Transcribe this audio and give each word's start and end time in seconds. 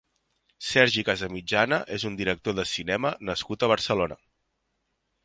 Sergi 0.67 1.01
Casamitjana 1.09 1.79
és 1.97 2.05
un 2.11 2.17
director 2.21 2.57
de 2.61 2.65
cinema 2.71 3.13
nascut 3.31 3.67
a 3.69 3.71
Barcelona. 3.73 4.19